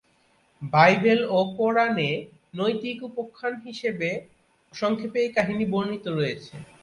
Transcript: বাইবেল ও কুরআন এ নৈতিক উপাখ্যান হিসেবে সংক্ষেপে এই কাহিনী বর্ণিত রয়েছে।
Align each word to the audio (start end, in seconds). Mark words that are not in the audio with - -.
বাইবেল 0.73 1.19
ও 1.29 1.39
কুরআন 1.55 1.95
এ 2.01 2.11
নৈতিক 2.53 2.97
উপাখ্যান 3.09 3.53
হিসেবে 3.65 4.09
সংক্ষেপে 4.73 5.19
এই 5.23 5.31
কাহিনী 5.37 5.65
বর্ণিত 5.73 6.05
রয়েছে। 6.09 6.53